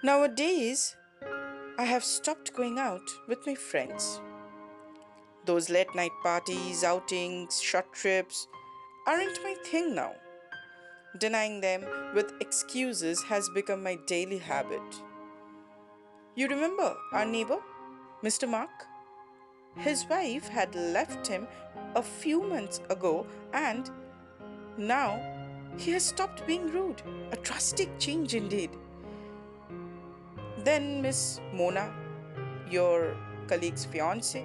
Nowadays, 0.00 0.94
I 1.76 1.82
have 1.82 2.04
stopped 2.04 2.54
going 2.54 2.78
out 2.78 3.10
with 3.26 3.44
my 3.44 3.56
friends. 3.56 4.20
Those 5.44 5.70
late 5.70 5.92
night 5.92 6.12
parties, 6.22 6.84
outings, 6.84 7.60
short 7.60 7.92
trips 7.92 8.46
aren't 9.08 9.42
my 9.42 9.56
thing 9.64 9.96
now. 9.96 10.12
Denying 11.18 11.60
them 11.60 11.84
with 12.14 12.32
excuses 12.40 13.24
has 13.24 13.48
become 13.56 13.82
my 13.82 13.96
daily 14.06 14.38
habit. 14.38 15.02
You 16.36 16.46
remember 16.46 16.94
our 17.12 17.26
neighbor, 17.26 17.58
Mr. 18.22 18.48
Mark? 18.48 18.70
His 19.78 20.06
wife 20.08 20.46
had 20.46 20.76
left 20.76 21.26
him 21.26 21.48
a 21.96 22.02
few 22.02 22.40
months 22.44 22.80
ago 22.88 23.26
and 23.52 23.90
now 24.76 25.20
he 25.76 25.90
has 25.90 26.04
stopped 26.04 26.46
being 26.46 26.68
rude. 26.68 27.02
A 27.32 27.36
drastic 27.38 27.98
change 27.98 28.36
indeed. 28.36 28.70
Then 30.64 31.02
Miss 31.02 31.40
Mona, 31.52 31.92
your 32.68 33.16
colleague's 33.46 33.84
fiance, 33.84 34.44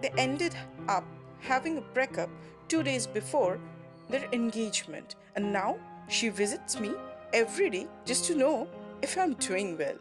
they 0.00 0.10
ended 0.18 0.54
up 0.88 1.04
having 1.40 1.78
a 1.78 1.80
breakup 1.80 2.30
two 2.68 2.82
days 2.82 3.06
before 3.06 3.60
their 4.08 4.26
engagement, 4.32 5.16
and 5.36 5.52
now 5.52 5.76
she 6.08 6.28
visits 6.28 6.80
me 6.80 6.92
every 7.32 7.70
day 7.70 7.86
just 8.04 8.24
to 8.26 8.34
know 8.34 8.68
if 9.02 9.16
I'm 9.18 9.34
doing 9.34 9.78
well. 9.78 9.98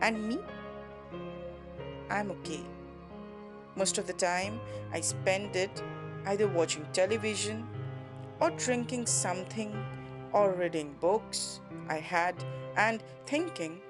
And 0.00 0.28
me? 0.28 0.38
I'm 2.10 2.30
okay. 2.32 2.60
Most 3.76 3.98
of 3.98 4.06
the 4.06 4.12
time, 4.12 4.60
I 4.92 5.00
spend 5.00 5.56
it 5.56 5.82
either 6.26 6.48
watching 6.48 6.86
television 6.92 7.66
or 8.40 8.50
drinking 8.50 9.06
something 9.06 9.72
or 10.32 10.52
reading 10.52 10.94
books 11.00 11.60
I 11.88 11.98
had 11.98 12.34
and 12.76 13.02
thinking, 13.26 13.80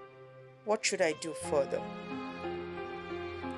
what 0.64 0.84
should 0.84 1.02
I 1.02 1.12
do 1.20 1.32
further? 1.50 1.82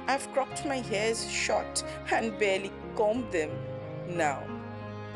I've 0.06 0.32
cropped 0.32 0.64
my 0.64 0.76
hairs 0.76 1.30
short 1.30 1.84
and 2.10 2.38
barely 2.38 2.72
combed 2.96 3.30
them 3.30 3.50
now. 4.08 4.42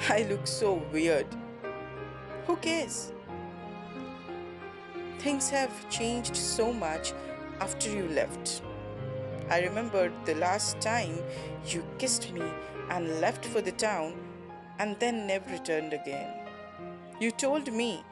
I 0.08 0.26
look 0.28 0.46
so 0.46 0.82
weird. 0.92 1.26
Who 2.46 2.56
cares? 2.56 3.12
Things 5.18 5.48
have 5.50 5.88
changed 5.88 6.36
so 6.36 6.72
much 6.72 7.12
after 7.60 7.88
you 7.88 8.08
left. 8.08 8.62
I 9.48 9.60
remembered 9.60 10.12
the 10.24 10.34
last 10.34 10.80
time 10.80 11.18
you 11.66 11.84
kissed 11.98 12.32
me 12.32 12.42
and 12.90 13.20
left 13.20 13.44
for 13.44 13.60
the 13.60 13.72
town 13.72 14.14
and 14.78 14.98
then 14.98 15.26
never 15.26 15.50
returned 15.52 15.92
again. 15.92 16.41
You 17.22 17.30
told 17.30 17.72
me 17.72 18.02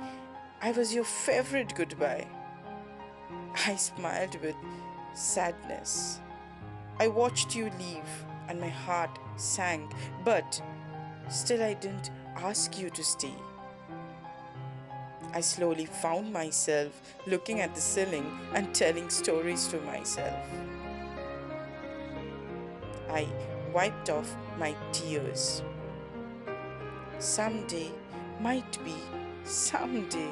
I 0.63 0.71
was 0.71 0.95
your 0.95 1.03
favorite 1.03 1.75
goodbye. 1.75 2.29
I 3.67 3.75
smiled 3.75 4.41
with 4.41 4.55
sadness. 5.15 6.21
I 7.01 7.09
watched 7.09 7.57
you 7.57 7.73
leave 7.77 8.11
and 8.47 8.61
my 8.61 8.69
heart 8.69 9.19
sank, 9.35 9.91
but 10.25 10.63
still 11.29 11.61
I 11.61 11.75
didn't 11.75 12.13
ask 12.37 12.79
you 12.79 12.89
to 12.91 13.03
stay. 13.03 13.35
I 15.35 15.41
slowly 15.41 15.87
found 15.87 16.33
myself 16.33 17.03
looking 17.27 17.61
at 17.63 17.75
the 17.75 17.81
ceiling 17.81 18.39
and 18.55 18.73
telling 18.73 19.11
stories 19.11 19.67
to 19.73 19.81
myself. 19.81 20.39
I 23.11 23.27
wiped 23.75 24.09
off 24.09 24.37
my 24.57 24.77
tears. 24.93 25.65
Someday, 27.19 27.91
might 28.41 28.85
be, 28.85 28.95
someday, 29.45 30.31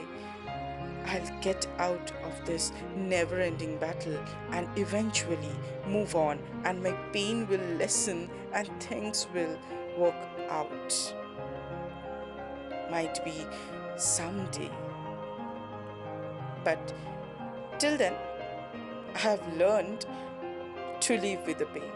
I'll 1.06 1.40
get 1.40 1.66
out 1.78 2.12
of 2.24 2.44
this 2.44 2.72
never 2.96 3.40
ending 3.40 3.78
battle 3.78 4.18
and 4.50 4.68
eventually 4.76 5.54
move 5.86 6.14
on, 6.14 6.38
and 6.64 6.82
my 6.82 6.92
pain 7.12 7.46
will 7.48 7.64
lessen 7.78 8.30
and 8.52 8.68
things 8.82 9.26
will 9.32 9.58
work 9.96 10.14
out. 10.50 11.14
Might 12.90 13.24
be 13.24 13.46
someday. 13.96 14.70
But 16.64 16.92
till 17.78 17.96
then, 17.96 18.14
I 19.14 19.18
have 19.18 19.56
learned 19.56 20.06
to 21.00 21.18
live 21.18 21.46
with 21.46 21.58
the 21.58 21.66
pain. 21.66 21.90